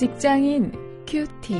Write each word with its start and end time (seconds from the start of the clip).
직장인 0.00 0.72
큐티. 1.06 1.54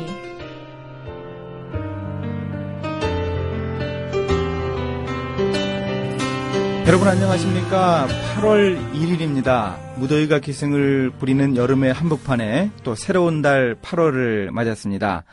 여러분 6.87 7.07
안녕하십니까? 7.07 8.09
8월 8.39 8.95
1일입니다. 8.95 9.77
무더위가 9.99 10.39
기승을 10.39 11.11
부리는 11.19 11.55
여름의 11.55 11.93
한복판에 11.93 12.71
또 12.83 12.95
새로운 12.95 13.43
달 13.43 13.77
8월을 13.83 14.53
맞았습니다. 14.53 15.25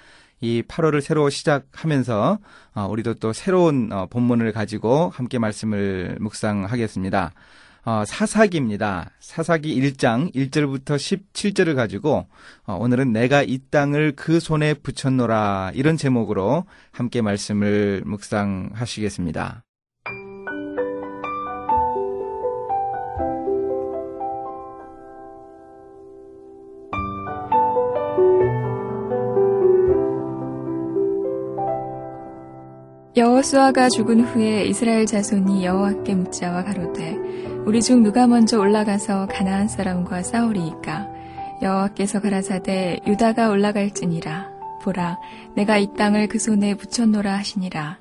이 0.41 0.61
8월을 0.67 0.99
새로 0.99 1.29
시작하면서 1.29 2.39
어, 2.75 2.87
우리도 2.87 3.13
또 3.13 3.31
새로운 3.31 3.89
어, 3.93 4.07
본문을 4.07 4.51
가지고 4.51 5.13
함께 5.15 5.39
말씀을 5.39 6.17
묵상하겠습니다. 6.19 7.31
어, 7.87 8.03
사사기입니다. 8.03 9.11
사사기 9.21 9.73
1장 9.79 10.35
1절부터 10.35 10.97
17절을 10.97 11.73
가지고 11.73 12.27
오늘은 12.65 13.13
내가 13.13 13.43
이 13.43 13.59
땅을 13.71 14.11
그 14.17 14.41
손에 14.41 14.73
붙였노라 14.73 15.71
이런 15.73 15.95
제목으로 15.95 16.65
함께 16.91 17.21
말씀을 17.21 18.03
묵상하시겠습니다. 18.05 19.63
여호수아가 33.15 33.87
죽은 33.87 34.25
후에 34.25 34.65
이스라엘 34.65 35.05
자손이 35.05 35.65
여호와께 35.65 36.15
묻자와 36.15 36.65
가로되 36.65 37.46
우리 37.67 37.81
중 37.81 38.01
누가 38.01 38.27
먼저 38.27 38.57
올라가서 38.57 39.27
가나안 39.27 39.67
사람과 39.67 40.23
싸우리이까? 40.23 41.09
여호와께서 41.61 42.21
가라사대 42.21 43.01
유다가 43.05 43.49
올라갈지니라. 43.49 44.51
보라 44.81 45.19
내가 45.53 45.77
이 45.77 45.89
땅을 45.97 46.29
그 46.29 46.39
손에 46.39 46.75
붙였노라 46.75 47.37
하시니라. 47.39 47.99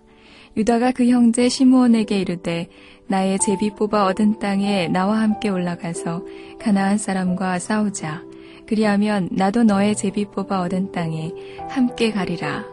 유다가 0.57 0.93
그 0.93 1.09
형제 1.09 1.49
시므온에게 1.49 2.21
이르되 2.21 2.69
나의 3.09 3.41
제비 3.41 3.71
뽑아 3.71 4.07
얻은 4.07 4.39
땅에 4.39 4.87
나와 4.87 5.21
함께 5.21 5.49
올라가서 5.49 6.23
가나안 6.61 6.97
사람과 6.97 7.59
싸우자. 7.59 8.23
그리하면 8.69 9.29
나도 9.33 9.65
너의 9.65 9.97
제비 9.97 10.27
뽑아 10.27 10.61
얻은 10.61 10.93
땅에 10.93 11.33
함께 11.69 12.13
가리라. 12.13 12.65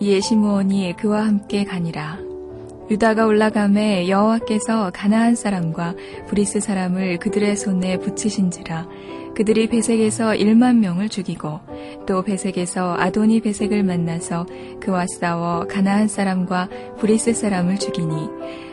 이에 0.00 0.20
시므온이 0.20 0.94
그와 0.96 1.26
함께 1.26 1.64
가니라. 1.64 2.29
유다가 2.90 3.26
올라감에 3.26 4.08
여호와께서 4.08 4.90
가나안 4.92 5.36
사람과 5.36 5.94
브리스 6.26 6.58
사람을 6.58 7.18
그들의 7.18 7.56
손에 7.56 7.98
붙이신지라. 7.98 8.88
그들이 9.36 9.68
베색에서 9.68 10.30
1만 10.32 10.78
명을 10.78 11.08
죽이고 11.08 11.60
또 12.04 12.22
베색에서 12.22 12.96
아도니 12.98 13.42
베색을 13.42 13.84
만나서 13.84 14.44
그와 14.80 15.06
싸워 15.06 15.68
가나안 15.68 16.08
사람과 16.08 16.68
브리스 16.98 17.32
사람을 17.32 17.78
죽이니 17.78 18.28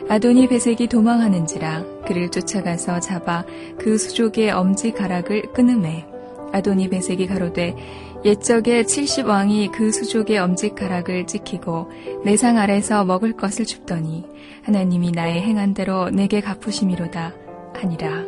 아도니 0.08 0.48
베색이 0.48 0.88
도망하는지라. 0.88 1.84
그를 2.04 2.28
쫓아가서 2.28 2.98
잡아 2.98 3.44
그 3.78 3.96
수족의 3.96 4.50
엄지 4.50 4.90
가락을 4.90 5.52
끊으매 5.52 6.06
아도니 6.52 6.88
베색이 6.88 7.28
가로되 7.28 7.76
옛적에 8.24 8.82
70왕이 8.82 9.70
그 9.70 9.92
수족의 9.92 10.38
엄지가락을 10.38 11.26
찍히고 11.26 11.90
내 12.24 12.39
상 12.39 12.58
아래서 12.58 13.04
먹을 13.04 13.32
것을 13.32 13.64
줍더니 13.64 14.24
하나님이 14.64 15.12
나의 15.12 15.40
행한 15.40 15.72
대로 15.74 16.10
내게 16.10 16.40
갚으심이로다 16.40 17.32
아니라 17.76 18.24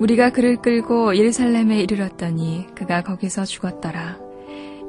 우리가 0.00 0.30
그를 0.30 0.56
끌고 0.56 1.16
예루살렘에 1.16 1.80
이르렀더니 1.80 2.66
그가 2.74 3.02
거기서 3.02 3.44
죽었더라. 3.44 4.18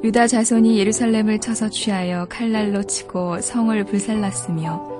유다 0.02 0.26
자손이 0.26 0.78
예루살렘을 0.78 1.38
쳐서 1.38 1.70
취하여 1.70 2.26
칼날로 2.28 2.82
치고 2.82 3.40
성을 3.40 3.84
불살랐으며 3.84 4.94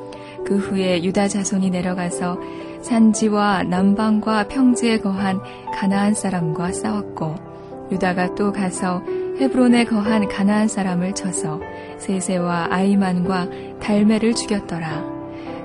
그 0.47 0.57
후에 0.57 1.03
유다 1.03 1.29
자손이 1.29 1.71
내려가서 1.71 2.39
산지와 2.83 3.65
남방과 3.65 4.49
평지에 4.49 5.01
거한 5.01 5.41
가나안 5.75 6.15
사람과 6.15 6.73
싸웠고 6.73 7.55
유다가 7.91 8.35
또 8.35 8.53
가서 8.53 9.03
헤브론에 9.41 9.85
거한 9.85 10.29
가나안 10.29 10.69
사람을 10.69 11.15
쳐서 11.15 11.61
세세와 11.99 12.69
아이만과 12.71 13.49
달메를 13.81 14.35
죽였더라. 14.35 15.05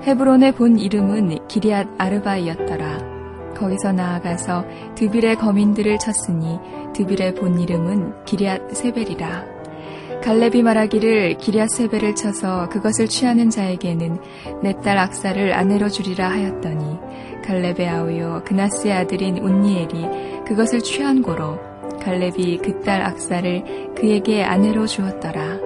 헤브론의 0.04 0.52
본 0.52 0.78
이름은 0.78 1.46
기리앗 1.46 1.86
아르바이였더라. 1.98 3.54
거기서 3.56 3.92
나아가서 3.92 4.64
드빌의 4.96 5.36
거민들을 5.36 5.98
쳤으니 5.98 6.58
드빌의 6.94 7.34
본 7.34 7.60
이름은 7.60 8.24
기리앗 8.24 8.74
세벨이라. 8.74 9.60
갈렙이 10.22 10.62
말하기를 10.62 11.38
기리앗 11.38 11.70
세벨을 11.70 12.14
쳐서 12.14 12.68
그것을 12.68 13.06
취하는 13.06 13.48
자에게는 13.50 14.18
내 14.62 14.72
딸 14.72 14.98
악사를 14.98 15.52
아내로 15.54 15.88
주리라 15.88 16.28
하였더니 16.30 16.98
갈렙의 17.44 17.88
아우요 17.88 18.42
그나스의 18.44 18.92
아들인 18.92 19.38
운니엘이 19.38 20.44
그것을 20.46 20.80
취한 20.80 21.22
고로 21.22 21.58
갈렙이 22.00 22.58
그 22.58 22.80
딸 22.82 23.02
악사를 23.02 23.94
그에게 23.94 24.42
아내로 24.42 24.86
주었더라. 24.86 25.58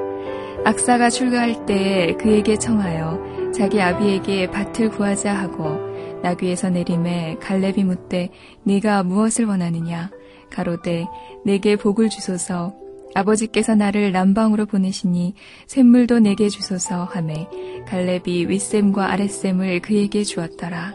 악사가 0.65 1.11
출가할 1.11 1.67
때에 1.67 2.15
그에게 2.15 2.57
청하여 2.57 3.53
자기 3.53 3.81
아비에게 3.81 4.51
밭을 4.51 4.91
구하자 4.91 5.33
하고 5.33 5.79
나귀에서 6.23 6.71
내림에 6.71 7.37
갈렙이 7.41 7.85
묻되 7.85 8.31
네가 8.65 9.03
무엇을 9.03 9.45
원하느냐 9.45 10.11
가로되 10.51 11.07
내게 11.45 11.77
복을 11.77 12.09
주소서 12.09 12.75
아버지께서 13.15 13.75
나를 13.75 14.11
남방으로 14.11 14.67
보내시니 14.67 15.35
샘물도 15.67 16.21
내게 16.21 16.49
주소서 16.49 17.05
하매 17.05 17.47
갈렙이 17.87 18.47
윗샘과 18.49 19.13
아랫샘을 19.13 19.81
그에게 19.83 20.25
주었더라. 20.25 20.95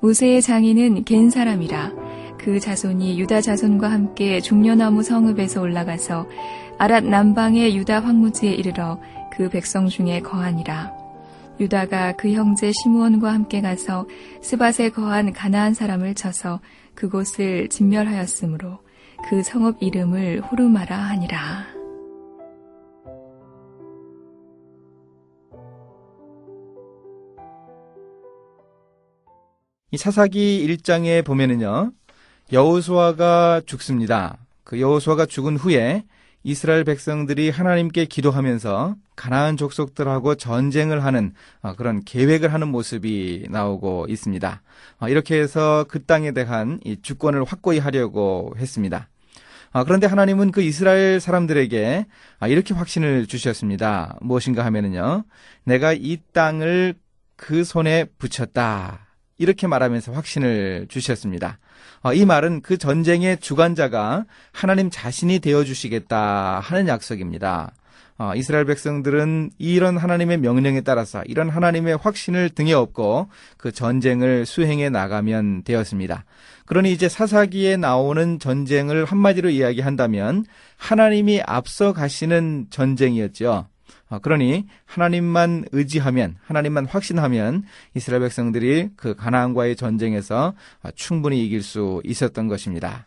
모세의 0.00 0.42
장인은 0.42 1.04
겐 1.04 1.30
사람이라 1.30 1.92
그 2.38 2.60
자손이 2.60 3.18
유다 3.20 3.40
자손과 3.40 3.90
함께 3.90 4.40
중려나무 4.40 5.02
성읍에서 5.02 5.60
올라가서 5.60 6.26
아랏 6.78 7.04
남방의 7.04 7.76
유다 7.76 8.00
황무지에 8.00 8.52
이르러 8.52 9.00
그 9.32 9.48
백성 9.48 9.88
중에 9.88 10.20
거하니라. 10.20 10.96
유다가 11.60 12.12
그 12.12 12.32
형제 12.32 12.70
시므온과 12.72 13.32
함께 13.32 13.60
가서 13.60 14.06
스밧에 14.42 14.90
거한 14.90 15.32
가나안 15.32 15.74
사람을 15.74 16.14
쳐서 16.14 16.60
그곳을 16.94 17.68
진멸하였으므로 17.68 18.78
그 19.28 19.42
성읍 19.42 19.82
이름을 19.82 20.40
호르마라 20.40 20.96
하니라. 20.96 21.66
이 29.90 29.96
사사기 29.96 30.66
1장에 30.68 31.24
보면은요. 31.24 31.92
여호수아가 32.52 33.60
죽습니다. 33.66 34.38
그 34.64 34.80
여호수아가 34.80 35.26
죽은 35.26 35.56
후에 35.56 36.04
이스라엘 36.44 36.84
백성들이 36.84 37.50
하나님께 37.50 38.06
기도하면서 38.06 38.96
가나안 39.16 39.56
족속들하고 39.56 40.36
전쟁을 40.36 41.04
하는 41.04 41.34
어, 41.60 41.74
그런 41.74 42.02
계획을 42.04 42.52
하는 42.54 42.68
모습이 42.68 43.48
나오고 43.50 44.06
있습니다. 44.08 44.62
어, 45.00 45.08
이렇게 45.08 45.38
해서 45.38 45.84
그 45.88 46.04
땅에 46.04 46.32
대한 46.32 46.80
주권을 47.02 47.44
확고히 47.44 47.80
하려고 47.80 48.54
했습니다. 48.56 49.08
어, 49.72 49.84
그런데 49.84 50.06
하나님은 50.06 50.52
그 50.52 50.62
이스라엘 50.62 51.20
사람들에게 51.20 52.06
이렇게 52.48 52.72
확신을 52.72 53.26
주셨습니다. 53.26 54.16
무엇인가 54.22 54.64
하면은요, 54.64 55.24
내가 55.64 55.92
이 55.92 56.18
땅을 56.32 56.94
그 57.36 57.64
손에 57.64 58.06
붙였다. 58.18 59.07
이렇게 59.38 59.66
말하면서 59.66 60.12
확신을 60.12 60.86
주셨습니다. 60.88 61.58
어, 62.02 62.12
이 62.12 62.24
말은 62.24 62.60
그 62.62 62.76
전쟁의 62.76 63.38
주관자가 63.38 64.24
하나님 64.52 64.90
자신이 64.90 65.38
되어 65.38 65.64
주시겠다 65.64 66.60
하는 66.60 66.88
약속입니다. 66.88 67.72
어, 68.20 68.32
이스라엘 68.34 68.64
백성들은 68.64 69.50
이런 69.58 69.96
하나님의 69.96 70.38
명령에 70.38 70.80
따라서 70.80 71.22
이런 71.26 71.48
하나님의 71.48 71.98
확신을 71.98 72.50
등에 72.50 72.72
업고 72.72 73.28
그 73.56 73.70
전쟁을 73.70 74.44
수행해 74.44 74.90
나가면 74.90 75.62
되었습니다. 75.62 76.24
그러니 76.66 76.92
이제 76.92 77.08
사사기에 77.08 77.76
나오는 77.76 78.40
전쟁을 78.40 79.04
한마디로 79.04 79.50
이야기한다면 79.50 80.44
하나님이 80.76 81.42
앞서 81.46 81.92
가시는 81.92 82.66
전쟁이었죠. 82.70 83.68
어, 84.08 84.18
그러니 84.18 84.66
하나님만 84.86 85.66
의지하면 85.72 86.36
하나님만 86.44 86.86
확신하면 86.86 87.64
이스라엘 87.94 88.22
백성들이 88.22 88.90
그 88.96 89.14
가나안과의 89.14 89.76
전쟁에서 89.76 90.54
어, 90.82 90.90
충분히 90.94 91.44
이길 91.44 91.62
수 91.62 92.00
있었던 92.04 92.48
것입니다. 92.48 93.06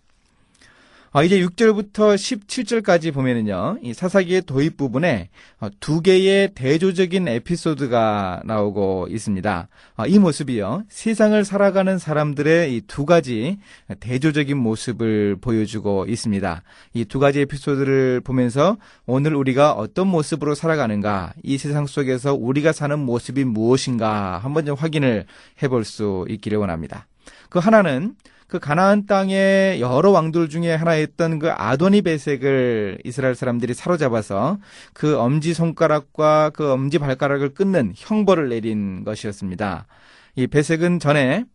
아, 1.13 1.23
이제 1.23 1.41
6절부터 1.45 2.15
17절까지 2.15 3.13
보면은요, 3.13 3.79
이 3.81 3.93
사사기의 3.93 4.43
도입 4.43 4.77
부분에 4.77 5.27
어, 5.59 5.67
두 5.81 6.01
개의 6.01 6.53
대조적인 6.55 7.27
에피소드가 7.27 8.43
나오고 8.45 9.07
있습니다. 9.09 9.67
아, 9.97 10.07
이 10.07 10.19
모습이요, 10.19 10.83
세상을 10.87 11.43
살아가는 11.43 11.97
사람들의 11.97 12.73
이 12.73 12.81
두 12.87 13.05
가지 13.05 13.57
대조적인 13.99 14.55
모습을 14.55 15.35
보여주고 15.41 16.05
있습니다. 16.07 16.63
이 16.93 17.03
두 17.03 17.19
가지 17.19 17.41
에피소드를 17.41 18.21
보면서 18.21 18.77
오늘 19.05 19.35
우리가 19.35 19.73
어떤 19.73 20.07
모습으로 20.07 20.55
살아가는가, 20.55 21.33
이 21.43 21.57
세상 21.57 21.87
속에서 21.87 22.33
우리가 22.35 22.71
사는 22.71 22.97
모습이 22.97 23.43
무엇인가 23.43 24.37
한번 24.37 24.65
좀 24.65 24.77
확인을 24.77 25.25
해볼 25.61 25.83
수 25.83 26.25
있기를 26.29 26.57
원합니다. 26.57 27.05
그 27.49 27.59
하나는 27.59 28.15
그 28.51 28.59
가나안 28.59 29.06
땅의 29.06 29.80
여러 29.80 30.12
왕들 30.12 30.50
중에 30.50 30.75
하나였던 30.75 31.39
그 31.39 31.51
아도니 31.51 32.01
베색을 32.01 32.98
이스라엘 33.06 33.33
사람들이 33.33 33.74
사로잡아서 33.74 34.57
그 34.92 35.18
엄지 35.18 35.53
손가락과 35.53 36.50
그 36.50 36.69
엄지 36.69 37.00
발가락을 37.00 37.53
끊는 37.53 37.94
형벌을 37.95 38.50
내린 38.50 39.06
것이었습니다. 39.06 39.88
이 40.36 40.48
베색은 40.48 41.00
전에 41.00 41.45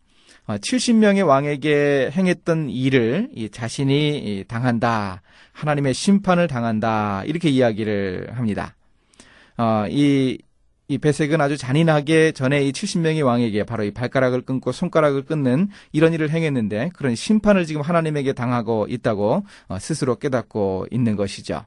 70명의 0.47 1.25
어, 1.25 1.27
왕에게 1.27 2.13
행했던 2.13 2.71
일을 2.71 3.29
자신이 3.53 4.45
당한다. 4.49 5.21
하나님의 5.53 5.93
심판을 5.93 6.47
당한다. 6.47 7.25
이렇게 7.27 7.51
이야기를 7.51 8.31
합니다. 8.33 8.75
어, 9.59 9.85
이 9.91 10.39
이 10.89 10.99
배색은 10.99 11.41
아주 11.41 11.57
잔인하게 11.57 12.33
전에 12.33 12.63
이 12.63 12.73
70명의 12.73 13.25
왕에게 13.25 13.65
바로 13.65 13.85
이 13.85 13.91
발가락을 13.91 14.43
끊고 14.43 14.71
손가락을 14.73 15.25
끊는 15.25 15.69
이런 15.93 16.13
일을 16.13 16.31
행했는데 16.31 16.91
그런 16.95 17.15
심판을 17.15 17.67
지금 17.67 17.83
하나님에게 17.83 18.33
당하고 18.35 18.87
있다고 18.89 19.45
어, 19.69 19.79
스스로 19.81 20.17
깨닫고 20.17 20.87
있는 20.91 21.17
것이죠. 21.17 21.65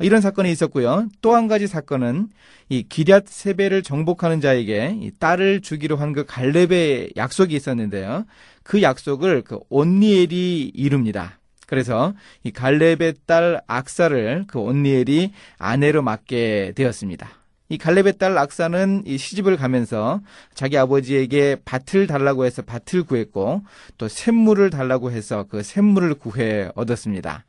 이런 0.00 0.20
사건이 0.20 0.50
있었고요. 0.50 1.06
또 1.22 1.34
한 1.36 1.46
가지 1.46 1.66
사건은 1.68 2.28
이 2.68 2.82
기럇 2.88 3.24
세배를 3.28 3.82
정복하는 3.82 4.40
자에게 4.40 4.98
이 5.00 5.12
딸을 5.18 5.60
주기로 5.60 5.96
한 5.96 6.12
그 6.14 6.24
갈렙의 6.26 7.12
약속이 7.16 7.54
있었는데요. 7.54 8.24
그 8.62 8.82
약속을 8.82 9.42
그 9.42 9.58
온니엘이 9.68 10.72
이룹니다. 10.74 11.38
그래서 11.66 12.14
이 12.42 12.50
갈렙의 12.50 13.14
딸 13.26 13.60
악사를 13.66 14.44
그 14.48 14.58
온니엘이 14.58 15.32
아내로 15.58 16.02
맡게 16.02 16.72
되었습니다. 16.74 17.43
이 17.68 17.78
갈렙의 17.78 18.18
딸 18.18 18.36
악사는 18.36 19.04
이 19.06 19.16
시집을 19.16 19.56
가면서 19.56 20.20
자기 20.54 20.76
아버지에게 20.76 21.56
밭을 21.64 22.06
달라고 22.06 22.44
해서 22.44 22.62
밭을 22.62 23.04
구했고 23.04 23.62
또 23.96 24.08
샘물을 24.08 24.70
달라고 24.70 25.10
해서 25.10 25.46
그 25.48 25.62
샘물을 25.62 26.14
구해 26.14 26.70
얻었습니다. 26.74 27.44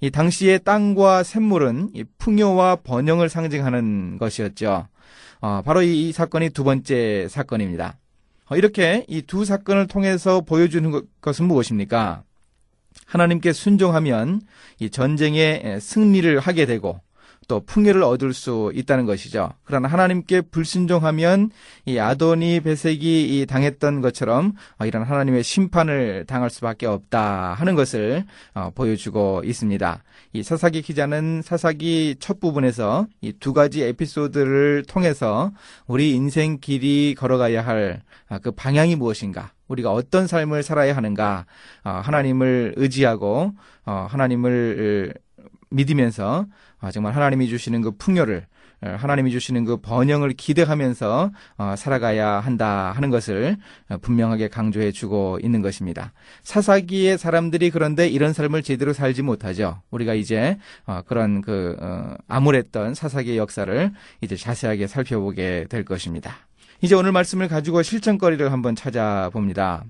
이 0.00 0.10
당시의 0.10 0.64
땅과 0.64 1.22
샘물은 1.22 1.90
이 1.94 2.04
풍요와 2.18 2.76
번영을 2.76 3.28
상징하는 3.28 4.18
것이었죠. 4.18 4.88
어, 5.40 5.62
바로 5.64 5.82
이, 5.82 6.08
이, 6.08 6.12
사건이 6.12 6.50
두 6.50 6.64
번째 6.64 7.28
사건입니다. 7.28 7.98
어, 8.46 8.56
이렇게 8.56 9.04
이 9.08 9.22
두 9.22 9.44
사건을 9.44 9.86
통해서 9.86 10.40
보여주는 10.40 10.90
것, 10.90 11.04
것은 11.20 11.46
무엇입니까? 11.46 12.24
하나님께 13.06 13.52
순종하면 13.52 14.42
이 14.80 14.90
전쟁에 14.90 15.78
승리를 15.80 16.38
하게 16.40 16.66
되고 16.66 17.00
또 17.52 17.60
풍요를 17.60 18.02
얻을 18.02 18.32
수 18.32 18.72
있다는 18.74 19.04
것이죠. 19.04 19.52
그러나 19.64 19.86
하나님께 19.86 20.40
불순종하면 20.40 21.50
이 21.84 21.98
아도니 21.98 22.60
베색이 22.60 23.44
당했던 23.46 24.00
것처럼 24.00 24.54
어, 24.78 24.86
이런 24.86 25.02
하나님의 25.02 25.42
심판을 25.42 26.24
당할 26.26 26.48
수밖에 26.48 26.86
없다 26.86 27.52
하는 27.52 27.74
것을 27.74 28.24
어, 28.54 28.70
보여주고 28.74 29.42
있습니다. 29.44 30.02
이 30.32 30.42
사사기 30.42 30.80
기자는 30.80 31.42
사사기 31.42 32.16
첫 32.20 32.40
부분에서 32.40 33.06
이 33.20 33.34
두 33.38 33.52
가지 33.52 33.82
에피소드를 33.82 34.84
통해서 34.88 35.52
우리 35.86 36.14
인생 36.14 36.58
길이 36.58 37.14
걸어가야 37.18 37.66
할그 37.66 38.00
아, 38.30 38.38
방향이 38.56 38.96
무엇인가 38.96 39.52
우리가 39.68 39.92
어떤 39.92 40.26
삶을 40.26 40.62
살아야 40.62 40.96
하는가 40.96 41.44
어, 41.84 41.90
하나님을 42.02 42.72
의지하고 42.78 43.52
하나님을 43.84 45.12
믿으면서 45.72 46.46
아, 46.82 46.90
정말 46.90 47.14
하나님이 47.14 47.48
주시는 47.48 47.80
그 47.80 47.92
풍요를 47.92 48.44
어, 48.84 48.96
하나님이 48.98 49.30
주시는 49.30 49.64
그 49.64 49.76
번영을 49.76 50.32
기대하면서 50.32 51.30
어, 51.56 51.74
살아가야 51.76 52.40
한다 52.40 52.90
하는 52.90 53.10
것을 53.10 53.56
어, 53.88 53.98
분명하게 53.98 54.48
강조해 54.48 54.90
주고 54.90 55.38
있는 55.40 55.62
것입니다. 55.62 56.12
사사기의 56.42 57.18
사람들이 57.18 57.70
그런데 57.70 58.08
이런 58.08 58.32
삶을 58.32 58.64
제대로 58.64 58.92
살지 58.92 59.22
못하죠. 59.22 59.80
우리가 59.92 60.14
이제 60.14 60.58
그런 61.06 61.40
그 61.40 61.76
암울했던 62.26 62.94
사사기의 62.94 63.38
역사를 63.38 63.92
이제 64.20 64.36
자세하게 64.36 64.88
살펴보게 64.88 65.66
될 65.68 65.84
것입니다. 65.84 66.34
이제 66.80 66.96
오늘 66.96 67.12
말씀을 67.12 67.46
가지고 67.46 67.82
실전거리를 67.82 68.50
한번 68.50 68.74
찾아봅니다. 68.74 69.84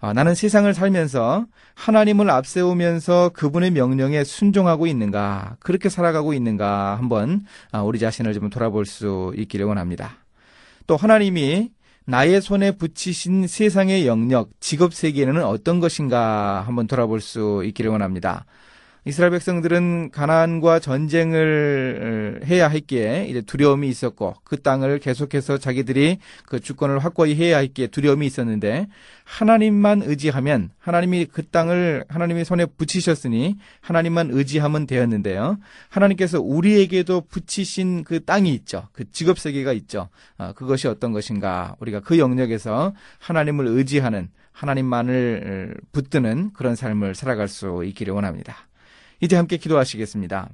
아, 0.00 0.12
나는 0.12 0.34
세상을 0.34 0.72
살면서 0.72 1.46
하나님을 1.74 2.30
앞세우면서 2.30 3.30
그분의 3.34 3.72
명령에 3.72 4.22
순종하고 4.22 4.86
있는가, 4.86 5.56
그렇게 5.58 5.88
살아가고 5.88 6.34
있는가 6.34 6.96
한번 6.96 7.44
아, 7.72 7.82
우리 7.82 7.98
자신을 7.98 8.32
좀 8.32 8.48
돌아볼 8.48 8.86
수 8.86 9.32
있기를 9.36 9.66
원합니다. 9.66 10.18
또 10.86 10.96
하나님이 10.96 11.70
나의 12.04 12.40
손에 12.40 12.72
붙이신 12.72 13.46
세상의 13.46 14.06
영역, 14.06 14.50
직업 14.60 14.94
세계는 14.94 15.44
어떤 15.44 15.80
것인가 15.80 16.62
한번 16.66 16.86
돌아볼 16.86 17.20
수 17.20 17.62
있기를 17.66 17.90
원합니다. 17.90 18.46
이스라엘 19.04 19.30
백성들은 19.30 20.10
가나안과 20.10 20.80
전쟁을 20.80 22.42
해야 22.46 22.68
했기에 22.68 23.26
이제 23.28 23.40
두려움이 23.40 23.88
있었고 23.88 24.34
그 24.44 24.60
땅을 24.60 24.98
계속해서 24.98 25.58
자기들이 25.58 26.18
그 26.46 26.60
주권을 26.60 26.98
확고히 26.98 27.34
해야 27.34 27.58
했기에 27.58 27.86
두려움이 27.88 28.26
있었는데 28.26 28.88
하나님만 29.24 30.02
의지하면 30.04 30.70
하나님이 30.78 31.26
그 31.26 31.46
땅을 31.46 32.04
하나님의 32.08 32.44
손에 32.44 32.66
붙이셨으니 32.66 33.56
하나님만 33.80 34.30
의지하면 34.30 34.86
되었는데요. 34.86 35.58
하나님께서 35.88 36.40
우리에게도 36.40 37.22
붙이신 37.28 38.04
그 38.04 38.24
땅이 38.24 38.52
있죠. 38.54 38.88
그 38.92 39.10
직업 39.10 39.38
세계가 39.38 39.72
있죠. 39.74 40.08
어, 40.38 40.52
그것이 40.54 40.88
어떤 40.88 41.12
것인가? 41.12 41.76
우리가 41.80 42.00
그 42.00 42.18
영역에서 42.18 42.94
하나님을 43.18 43.66
의지하는 43.66 44.28
하나님만을 44.52 45.76
붙드는 45.92 46.52
그런 46.52 46.74
삶을 46.74 47.14
살아갈 47.14 47.48
수 47.48 47.84
있기를 47.84 48.12
원합니다. 48.12 48.67
이제 49.20 49.36
함께 49.36 49.56
기도하시겠습니다. 49.56 50.48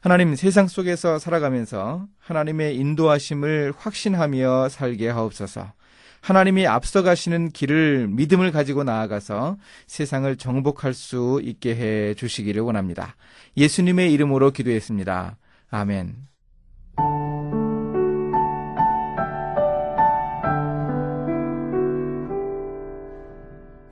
하나님 0.00 0.34
세상 0.34 0.68
속에서 0.68 1.18
살아가면서 1.18 2.06
하나님의 2.18 2.76
인도하심을 2.76 3.72
확신하며 3.76 4.68
살게 4.68 5.08
하옵소서. 5.08 5.72
하나님이 6.20 6.66
앞서가시는 6.66 7.50
길을 7.50 8.08
믿음을 8.08 8.50
가지고 8.50 8.82
나아가서 8.82 9.58
세상을 9.86 10.36
정복할 10.36 10.92
수 10.92 11.40
있게 11.44 11.76
해 11.76 12.14
주시기를 12.14 12.62
원합니다. 12.62 13.14
예수님의 13.56 14.12
이름으로 14.12 14.50
기도했습니다. 14.50 15.36
아멘. 15.70 16.16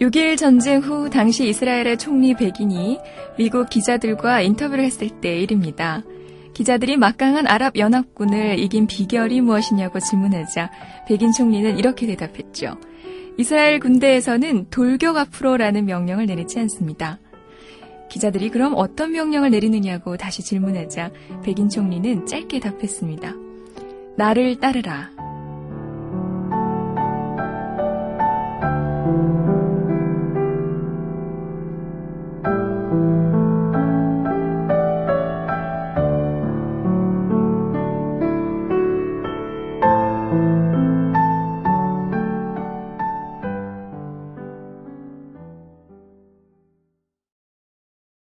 6.1 0.05 0.37
전쟁 0.37 0.81
후 0.81 1.09
당시 1.09 1.49
이스라엘의 1.49 1.97
총리 1.97 2.35
백인이 2.35 2.99
미국 3.39 3.71
기자들과 3.71 4.43
인터뷰를 4.43 4.85
했을 4.85 5.09
때 5.09 5.39
일입니다. 5.39 6.03
기자들이 6.53 6.99
막강한 6.99 7.47
아랍 7.47 7.79
연합군을 7.79 8.59
이긴 8.59 8.87
비결이 8.87 9.41
무엇이냐고 9.41 10.01
질문하자 10.01 10.71
백인 11.09 11.33
총리는 11.33 11.79
이렇게 11.79 12.07
대답했죠. 12.07 12.77
이스라엘 13.39 13.81
군대에서는 13.81 14.67
돌격 14.69 15.17
앞으로라는 15.17 15.87
명령을 15.87 16.27
내리지 16.27 16.59
않습니다. 16.61 17.19
기자들이 18.11 18.51
그럼 18.51 18.75
어떤 18.77 19.13
명령을 19.13 19.51
내리느냐고 19.53 20.19
다시 20.19 20.43
질문하자 20.43 21.13
백인 21.43 21.71
총리는 21.71 22.27
짧게 22.27 22.61
답했습니다. 22.61 23.33
나를 24.19 24.61
따르라. 24.61 25.13